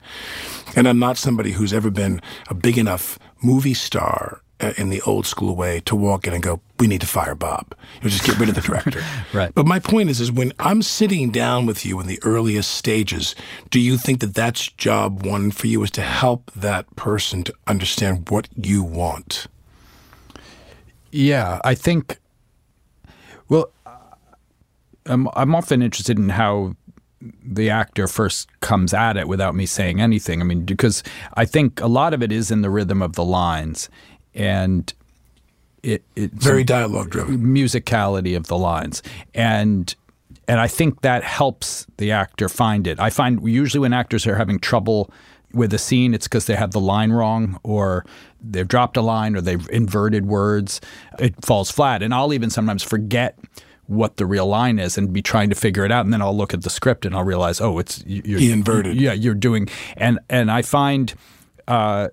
[0.74, 5.00] And I'm not somebody who's ever been a big enough movie star uh, in the
[5.02, 7.74] old school way to walk in and go, we need to fire Bob.
[7.96, 9.02] You know, just get rid of the director.
[9.32, 9.54] Right.
[9.54, 13.36] But my point is, is when I'm sitting down with you in the earliest stages,
[13.70, 17.54] do you think that that's job one for you is to help that person to
[17.68, 19.46] understand what you want?
[21.12, 22.18] Yeah, I think.
[23.48, 23.70] Well,
[25.06, 26.76] I'm I'm often interested in how
[27.44, 30.40] the actor first comes at it without me saying anything.
[30.40, 31.02] I mean, because
[31.34, 33.88] I think a lot of it is in the rhythm of the lines,
[34.34, 34.92] and
[35.82, 37.38] it it's Very dialogue driven.
[37.40, 39.02] musicality of the lines
[39.34, 39.94] and
[40.46, 42.98] and I think that helps the actor find it.
[42.98, 45.10] I find usually when actors are having trouble
[45.52, 48.04] with a scene, it's because they have the line wrong or
[48.40, 50.80] they've dropped a line or they've inverted words.
[51.18, 52.02] It falls flat.
[52.02, 53.38] And I'll even sometimes forget
[53.86, 56.04] what the real line is and be trying to figure it out.
[56.04, 58.96] And then I'll look at the script and I'll realize, oh, it's you're, He inverted.
[58.96, 61.12] Yeah, you're doing and and I find
[61.66, 62.08] uh,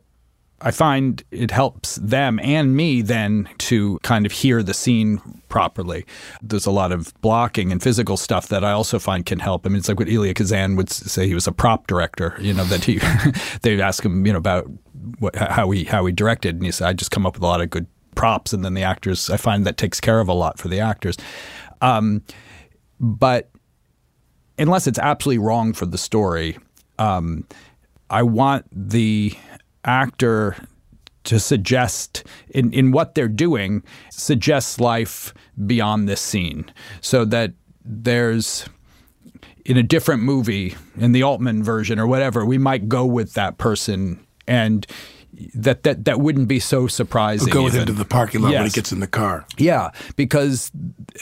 [0.61, 6.03] I find it helps them and me then to kind of hear the scene properly.
[6.41, 9.65] There's a lot of blocking and physical stuff that I also find can help.
[9.65, 12.35] I mean, it's like what Elia Kazan would say he was a prop director.
[12.39, 12.99] You know that he
[13.61, 14.67] they'd ask him, you know, about
[15.19, 17.47] what, how he how he directed, and he said, "I just come up with a
[17.47, 19.29] lot of good props," and then the actors.
[19.29, 21.17] I find that takes care of a lot for the actors.
[21.81, 22.23] Um,
[22.99, 23.51] but
[24.57, 26.57] unless it's absolutely wrong for the story,
[26.97, 27.45] um,
[28.09, 29.37] I want the
[29.87, 30.55] actor
[31.23, 35.33] to suggest in, in what they're doing suggests life
[35.65, 36.71] beyond this scene
[37.01, 38.65] so that there's
[39.65, 43.57] in a different movie in the altman version or whatever we might go with that
[43.57, 44.87] person and
[45.53, 47.87] that that, that wouldn't be so surprising Go with him even.
[47.87, 49.45] to the parking lot when he gets in the car.
[49.57, 50.71] Yeah, because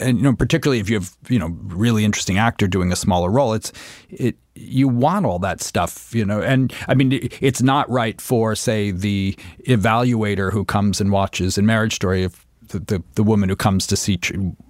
[0.00, 3.30] and you know particularly if you have you know really interesting actor doing a smaller
[3.30, 3.72] role, it's
[4.08, 6.40] it you want all that stuff, you know.
[6.40, 11.66] And I mean, it's not right for say the evaluator who comes and watches in
[11.66, 14.18] Marriage Story if the the, the woman who comes to see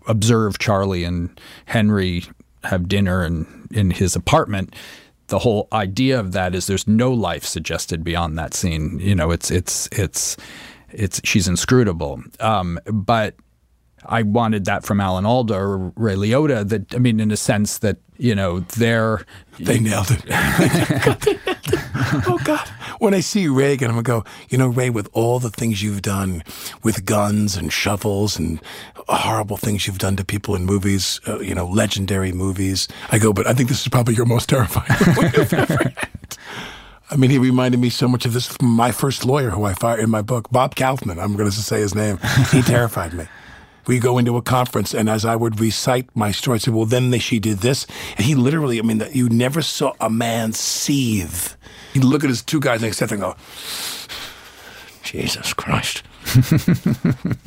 [0.07, 2.25] observe Charlie and Henry
[2.65, 4.75] have dinner and in his apartment.
[5.29, 9.01] The whole idea of that is there's no life suggested beyond that scene.
[9.01, 10.37] You know, it's it's it's
[10.91, 12.23] it's she's inscrutable.
[12.41, 13.35] Um, but
[14.09, 16.69] I wanted that from Alan Alda or Ray Liotta.
[16.69, 19.25] That I mean, in a sense that you know they're
[19.59, 20.23] They nailed it.
[22.27, 22.67] oh God!
[22.99, 24.25] When I see Reagan, I'm gonna go.
[24.49, 26.43] You know, Ray, with all the things you've done
[26.83, 28.61] with guns and shovels and
[29.09, 32.89] horrible things you've done to people in movies, uh, you know, legendary movies.
[33.11, 36.09] I go, but I think this is probably your most terrifying movie you've ever had.
[37.09, 39.75] I mean, he reminded me so much of this from my first lawyer, who I
[39.75, 41.21] fired in my book, Bob Kaufman.
[41.21, 42.19] I'm going to say his name.
[42.51, 43.27] He terrified me.
[43.87, 46.87] We go into a conference, and as I would recite my story, I said, "Well,
[46.87, 50.53] then they, she did this," and he literally, I mean, you never saw a man
[50.53, 51.53] seethe.
[51.95, 53.37] He'd look at his two guys next to him and go,
[55.03, 56.03] "Jesus Christ."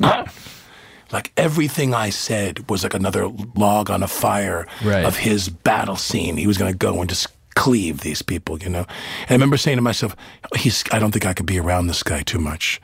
[1.12, 5.04] like everything I said was like another log on a fire Right.
[5.04, 6.36] of his battle scene.
[6.36, 7.26] He was going to go and just
[7.60, 8.86] cleave these people, you know.
[9.22, 10.16] And I remember saying to myself,
[10.56, 10.82] "He's.
[10.92, 12.80] I don't think I could be around this guy too much."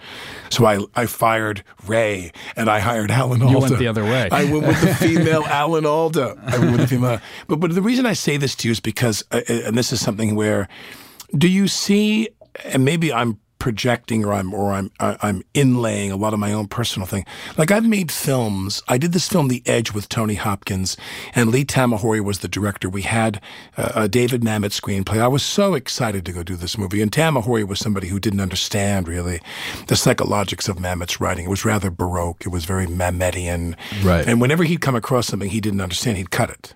[0.50, 3.54] So I I fired Ray and I hired Alan Alda.
[3.54, 4.28] You went the other way.
[4.30, 6.36] I went with the female Alan Alda.
[6.46, 7.20] I went with the female.
[7.48, 10.00] But but the reason I say this to you is because, uh, and this is
[10.04, 10.68] something where,
[11.36, 12.28] do you see?
[12.64, 16.68] And maybe I'm projecting or I'm or I'm I'm inlaying a lot of my own
[16.68, 17.24] personal thing.
[17.56, 18.82] Like I've made films.
[18.88, 20.96] I did this film, The Edge, with Tony Hopkins,
[21.34, 22.88] and Lee Tamahori was the director.
[22.88, 23.40] We had
[23.76, 25.20] uh, a David Mamet screenplay.
[25.20, 28.40] I was so excited to go do this movie, and Tamahori was somebody who didn't
[28.40, 29.40] understand really
[29.86, 31.46] the psychologics of Mamet's writing.
[31.46, 32.44] It was rather baroque.
[32.44, 33.76] It was very Mametian.
[34.02, 34.26] Right.
[34.26, 36.74] And whenever he'd come across something he didn't understand, he'd cut it.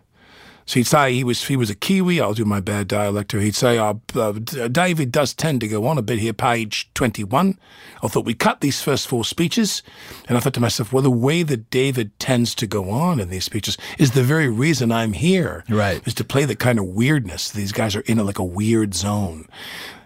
[0.71, 2.21] So he'd say he was he was a Kiwi.
[2.21, 3.35] I'll do my bad dialect.
[3.35, 4.31] Or he'd say, oh, uh,
[4.69, 7.59] David does tend to go on a bit here, page 21.
[8.05, 9.83] I thought we cut these first four speeches.
[10.29, 13.31] And I thought to myself, well, the way that David tends to go on in
[13.31, 15.65] these speeches is the very reason I'm here.
[15.69, 16.07] Right.
[16.07, 17.51] Is to play the kind of weirdness.
[17.51, 19.49] These guys are in a, like a weird zone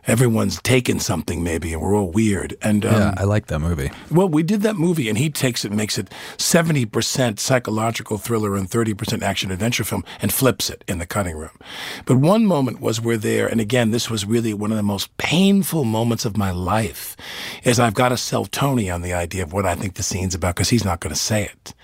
[0.06, 3.90] everyone's taken something maybe and we're all weird and um, yeah, I like that movie.
[4.10, 8.68] Well, we did that movie and he takes it makes it 70% psychological thriller and
[8.68, 11.58] 30% action adventure film and flips it in the cutting room.
[12.04, 15.16] But one moment was we're there and again this was really one of the most
[15.16, 17.16] painful moments of my life
[17.62, 20.34] is I've got to sell Tony on the idea of what I think the scene's
[20.34, 21.74] about because he's not going to say it.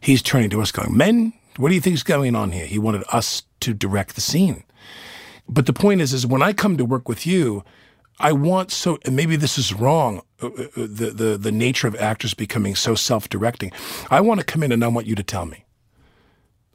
[0.00, 3.04] He's turning to us going, "Men, what do you think's going on here?" He wanted
[3.10, 4.64] us to direct the scene.
[5.48, 7.64] But the point is, is when I come to work with you,
[8.18, 10.22] I want so and maybe this is wrong.
[10.42, 13.72] Uh, uh, the the the nature of actors becoming so self-directing.
[14.10, 15.64] I want to come in and I want you to tell me.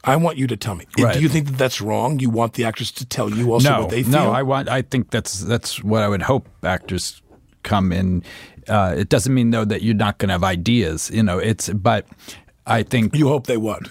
[0.04, 0.86] I want you to tell me.
[0.98, 1.14] Right.
[1.14, 2.20] Do you think that that's wrong?
[2.20, 4.12] You want the actors to tell you also no, what they feel?
[4.12, 4.70] No, I want.
[4.70, 7.22] I think that's that's what I would hope actors
[7.64, 8.24] come in.
[8.68, 11.10] Uh, it doesn't mean though that you're not going to have ideas.
[11.12, 12.06] You know, it's but
[12.66, 13.90] I think you hope they would.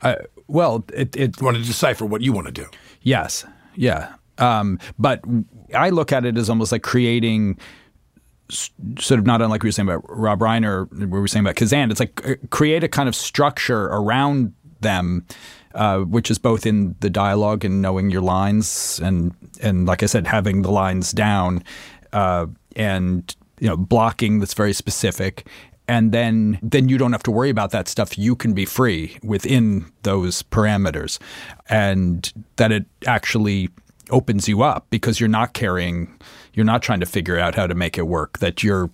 [0.00, 2.66] Uh, well, it, it you want to decipher what you want to do.
[3.02, 3.44] Yes,
[3.78, 4.14] yeah.
[4.38, 5.22] Um, but
[5.74, 7.58] I look at it as almost like creating
[8.50, 11.90] sort of not unlike we were saying about Rob Reiner, we were saying about Kazan.
[11.90, 15.26] It's like uh, create a kind of structure around them,
[15.74, 20.06] uh, which is both in the dialogue and knowing your lines, and and like I
[20.06, 21.62] said, having the lines down,
[22.12, 25.46] uh, and you know blocking that's very specific.
[25.88, 28.18] And then, then you don't have to worry about that stuff.
[28.18, 31.18] You can be free within those parameters,
[31.70, 33.70] and that it actually
[34.10, 36.14] opens you up because you're not carrying,
[36.52, 38.90] you're not trying to figure out how to make it work, that you're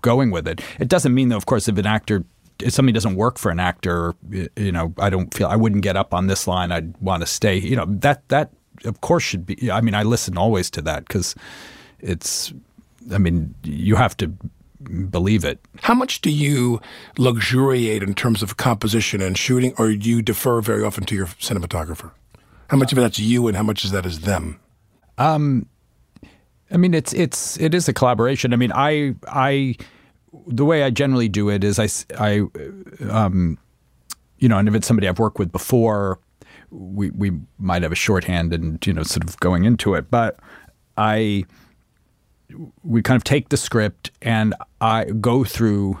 [0.00, 0.62] going with it.
[0.78, 2.24] It doesn't mean, though, of course, if an actor,
[2.58, 4.14] if something doesn't work for an actor,
[4.56, 6.72] you know, I don't feel, I wouldn't get up on this line.
[6.72, 8.50] I'd want to stay, you know, that, that
[8.86, 11.34] of course should be, I mean, I listen always to that because
[11.98, 12.54] it's,
[13.12, 14.32] I mean, you have to
[15.10, 15.60] believe it.
[15.82, 16.80] How much do you
[17.18, 21.26] luxuriate in terms of composition and shooting, or do you defer very often to your
[21.26, 22.12] cinematographer?
[22.68, 24.60] How much of that's you, and how much of that is them?
[25.18, 25.66] Um,
[26.70, 28.52] I mean, it's it's it is a collaboration.
[28.52, 29.76] I mean, I I
[30.46, 32.46] the way I generally do it is I I
[33.10, 33.58] um,
[34.38, 36.20] you know, and if it's somebody I've worked with before,
[36.70, 40.38] we we might have a shorthand and you know, sort of going into it, but
[40.96, 41.44] I
[42.82, 45.98] we kind of take the script and I go through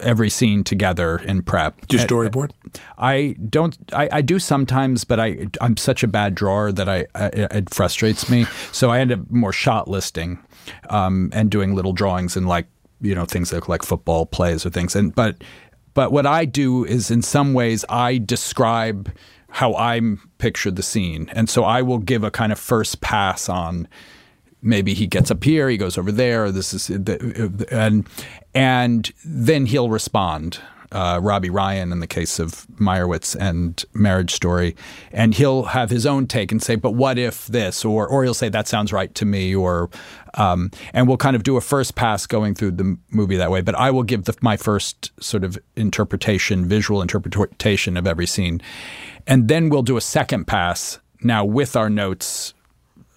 [0.00, 1.86] every scene together in prep.
[1.86, 2.50] Do storyboard?
[2.98, 3.76] I don't.
[3.92, 7.72] I, I, do sometimes, but I I'm such a bad drawer that I, I it
[7.72, 8.46] frustrates me.
[8.72, 10.38] So I end up more shot listing,
[10.90, 12.66] um, and doing little drawings and like
[13.00, 14.94] you know things like like football plays or things.
[14.94, 15.42] And but
[15.94, 19.12] but what I do is in some ways I describe
[19.48, 23.48] how I'm pictured the scene, and so I will give a kind of first pass
[23.48, 23.88] on
[24.64, 26.50] maybe he gets up here, he goes over there.
[26.50, 28.08] This is and
[28.54, 30.58] and then he'll respond.
[30.92, 34.76] Uh, Robbie Ryan in the case of Meyerowitz and Marriage Story,
[35.10, 38.32] and he'll have his own take and say, "But what if this?" or or he'll
[38.32, 39.90] say, "That sounds right to me," or
[40.34, 43.60] um, and we'll kind of do a first pass going through the movie that way.
[43.60, 48.62] But I will give the, my first sort of interpretation, visual interpretation of every scene,
[49.26, 52.54] and then we'll do a second pass now with our notes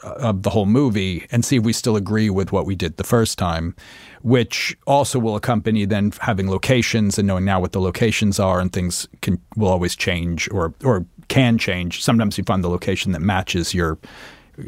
[0.04, 3.04] of the whole movie and see if we still agree with what we did the
[3.04, 3.76] first time,
[4.22, 8.74] which also will accompany then having locations and knowing now what the locations are and
[8.74, 12.04] things can will always change or or can change.
[12.04, 13.98] Sometimes you find the location that matches your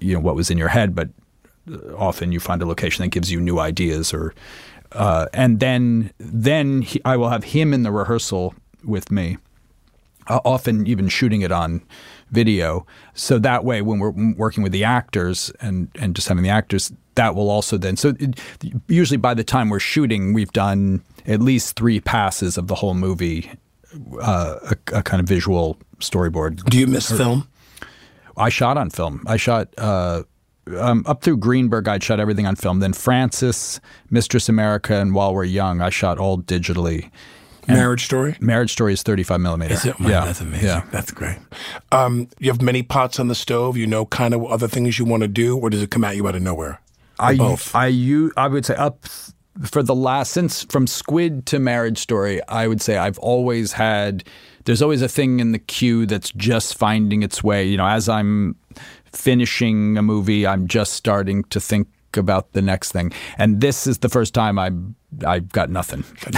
[0.01, 1.09] you know what was in your head, but
[1.97, 4.33] often you find a location that gives you new ideas or
[4.93, 9.37] uh, and then then he, I will have him in the rehearsal with me,
[10.27, 11.83] uh, often even shooting it on
[12.31, 12.85] video.
[13.13, 16.91] So that way, when we're working with the actors and, and just having the actors,
[17.15, 17.97] that will also then.
[17.97, 18.39] So it,
[18.87, 22.93] usually by the time we're shooting, we've done at least three passes of the whole
[22.93, 23.51] movie,
[24.21, 26.63] uh, a, a, kind of visual storyboard.
[26.65, 27.47] Do you miss or, film?
[28.37, 29.23] I shot on film.
[29.27, 29.73] I shot.
[29.77, 30.23] Uh,
[30.77, 32.79] um, up through Greenberg, I'd shot everything on film.
[32.79, 37.09] Then Frances, Mistress America, and While We're Young, I shot all digitally.
[37.69, 38.35] Marriage Story?
[38.39, 39.73] Marriage Story is 35 millimeter.
[39.73, 39.95] Is it?
[39.99, 40.25] yeah.
[40.25, 40.67] That's amazing.
[40.67, 40.85] Yeah.
[40.91, 41.37] That's great.
[41.91, 43.77] Um, you have many pots on the stove.
[43.77, 46.15] You know kind of other things you want to do, or does it come at
[46.15, 46.81] you out of nowhere?
[47.19, 47.75] I both?
[47.75, 49.05] I u- I would say up
[49.63, 52.41] for the last since from Squid to Marriage Story.
[52.47, 54.23] I would say I've always had.
[54.65, 57.65] There's always a thing in the queue that's just finding its way.
[57.65, 58.55] You know, as I'm
[59.13, 63.11] finishing a movie, I'm just starting to think about the next thing.
[63.37, 64.71] And this is the first time I
[65.25, 66.03] I've got nothing.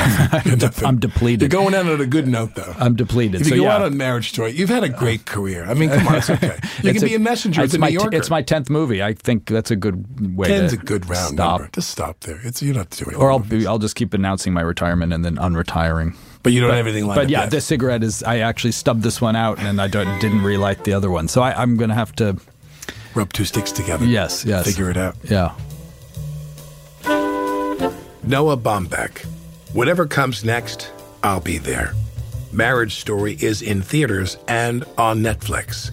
[0.45, 0.85] Nothing.
[0.87, 1.41] I'm depleted.
[1.41, 2.73] You're going out on a good note, though.
[2.79, 3.41] I'm depleted.
[3.41, 3.75] If you so go yeah.
[3.75, 5.65] out on Marriage Story, you've had a great career.
[5.65, 6.57] I mean, come on, it's okay.
[6.81, 7.61] You It's can be a messenger.
[7.63, 8.15] It's It's a my New Yorker.
[8.15, 9.03] it's my tenth movie.
[9.03, 10.47] I think that's a good way.
[10.47, 11.59] Ten's to a good round stop.
[11.59, 11.71] number.
[11.73, 12.39] Just stop there.
[12.43, 13.15] It's you're not doing.
[13.17, 16.15] Or I'll be, I'll just keep announcing my retirement and then unretiring.
[16.41, 17.23] but you don't have anything like that.
[17.23, 17.51] But yeah, yet.
[17.51, 18.23] this cigarette is.
[18.23, 21.27] I actually stubbed this one out, and I don't, didn't relight the other one.
[21.27, 22.37] So I, I'm going to have to.
[23.15, 24.05] Rub two sticks together.
[24.05, 24.65] Yes, yes.
[24.65, 25.15] Figure it out.
[25.23, 25.55] Yeah.
[28.23, 29.25] Noah Baumbach.
[29.73, 30.91] Whatever comes next,
[31.23, 31.93] I'll be there.
[32.51, 35.91] Marriage Story is in theaters and on Netflix.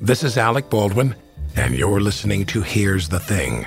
[0.00, 1.14] This is Alec Baldwin,
[1.54, 3.66] and you're listening to Here's the Thing.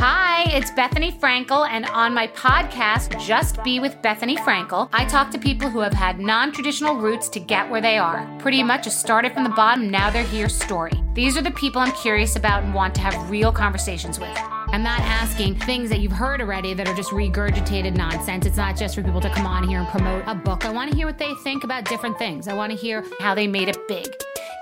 [0.00, 5.30] Hi, it's Bethenny Frankel, and on my podcast, Just B with Bethenny Frankel, I talk
[5.32, 8.26] to people who have had non traditional routes to get where they are.
[8.38, 10.92] Pretty much a started from the bottom, now they're here story.
[11.12, 14.38] These are the people I'm curious about and want to have real conversations with.
[14.72, 18.46] I'm not asking things that you've heard already that are just regurgitated nonsense.
[18.46, 20.64] It's not just for people to come on here and promote a book.
[20.64, 22.46] I want to hear what they think about different things.
[22.46, 24.06] I want to hear how they made it big.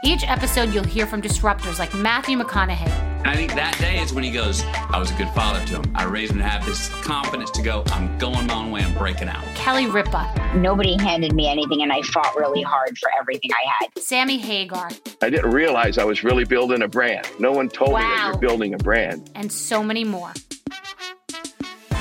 [0.05, 2.87] Each episode, you'll hear from disruptors like Matthew McConaughey,
[3.19, 5.83] And I think that day is when he goes, I was a good father to
[5.83, 5.93] him.
[5.97, 8.95] I raised him to have this confidence to go, I'm going my own way, I'm
[8.95, 9.45] breaking out.
[9.57, 13.99] Kelly Ripa, Nobody handed me anything, and I fought really hard for everything I had.
[14.03, 14.89] Sammy Hagar,
[15.21, 17.29] I didn't realize I was really building a brand.
[17.39, 19.31] No one told me that you're building a brand.
[19.35, 20.33] and so many more.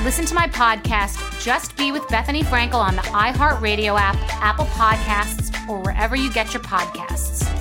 [0.04, 5.68] Listen to my podcast, Just B with Bethenny Frankel, on the iHeartRadio app, Apple Podcasts,
[5.68, 7.57] or wherever you get your podcasts.